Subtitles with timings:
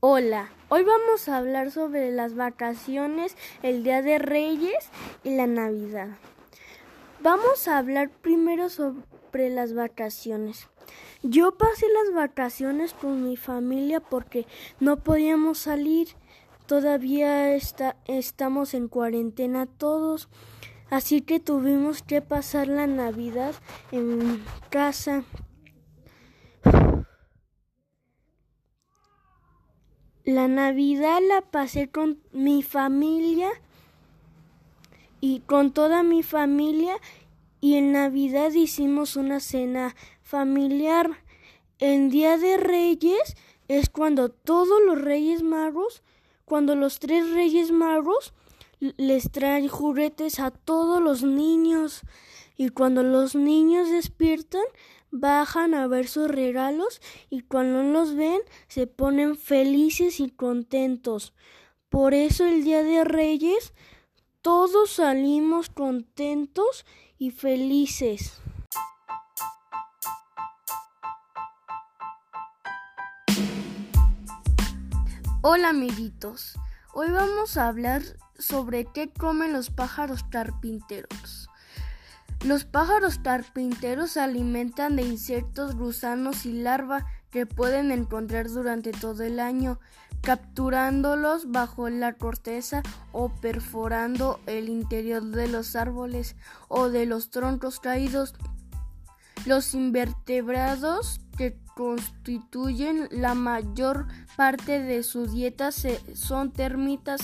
[0.00, 4.90] Hola, hoy vamos a hablar sobre las vacaciones, el Día de Reyes
[5.24, 6.10] y la Navidad.
[7.20, 10.68] Vamos a hablar primero sobre las vacaciones.
[11.24, 14.46] Yo pasé las vacaciones con mi familia porque
[14.78, 16.10] no podíamos salir.
[16.66, 20.28] Todavía está, estamos en cuarentena todos.
[20.90, 23.52] Así que tuvimos que pasar la Navidad
[23.90, 25.24] en casa.
[30.28, 33.48] La Navidad la pasé con mi familia
[35.22, 36.98] y con toda mi familia
[37.62, 41.24] y en Navidad hicimos una cena familiar.
[41.78, 43.36] En Día de Reyes
[43.68, 46.02] es cuando todos los Reyes Magos,
[46.44, 48.34] cuando los tres Reyes Magos
[48.80, 52.02] les traen juguetes a todos los niños
[52.58, 54.64] y cuando los niños despiertan
[55.10, 57.00] bajan a ver sus regalos
[57.30, 61.32] y cuando los ven se ponen felices y contentos.
[61.88, 63.72] Por eso el Día de Reyes
[64.42, 66.84] todos salimos contentos
[67.16, 68.40] y felices.
[75.42, 76.54] Hola amiguitos,
[76.92, 78.02] hoy vamos a hablar
[78.36, 81.47] sobre qué comen los pájaros carpinteros.
[82.44, 89.24] Los pájaros carpinteros se alimentan de insectos, gusanos y larva que pueden encontrar durante todo
[89.24, 89.80] el año,
[90.22, 96.36] capturándolos bajo la corteza o perforando el interior de los árboles
[96.68, 98.34] o de los troncos caídos.
[99.44, 107.20] Los invertebrados que constituyen la mayor parte de su dieta son termitas,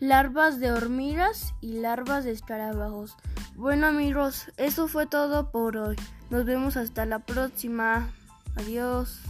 [0.00, 3.16] larvas de hormigas y larvas de escarabajos.
[3.56, 5.96] Bueno amigos, eso fue todo por hoy.
[6.28, 8.10] Nos vemos hasta la próxima.
[8.56, 9.20] Adiós.